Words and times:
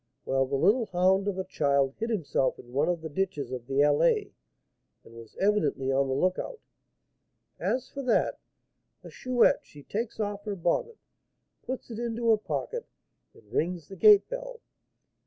Well, 0.25 0.47
the 0.47 0.55
little 0.55 0.87
hound 0.87 1.27
of 1.27 1.37
a 1.37 1.43
child 1.43 1.93
hid 1.99 2.09
himself 2.09 2.57
in 2.57 2.73
one 2.73 2.89
of 2.89 3.01
the 3.01 3.07
ditches 3.09 3.51
of 3.51 3.67
the 3.67 3.81
Allée, 3.81 4.31
and 5.03 5.13
was 5.13 5.37
evidently 5.39 5.91
on 5.91 6.07
the 6.07 6.15
lookout. 6.15 6.59
As 7.59 7.87
for 7.87 8.01
that, 8.01 8.39
the 9.03 9.11
Chouette, 9.11 9.59
she 9.63 9.83
takes 9.83 10.19
off 10.19 10.43
her 10.45 10.55
bonnet, 10.55 10.97
puts 11.61 11.91
it 11.91 11.99
into 11.99 12.31
her 12.31 12.37
pocket, 12.37 12.87
and 13.35 13.53
rings 13.53 13.89
the 13.89 13.95
gate 13.95 14.27
bell. 14.27 14.59